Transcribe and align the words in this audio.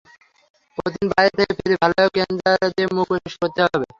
প্রতিদিন 0.77 1.07
বাইরে 1.11 1.31
থেকে 1.37 1.53
ফিরে 1.57 1.75
ভালোভাবে 1.81 2.09
ক্লেনজার 2.13 2.69
দিয়ে 2.75 2.87
মুখ 2.95 3.05
পরিষ্কার 3.11 3.39
করতে 3.43 3.59
হবে। 3.65 3.87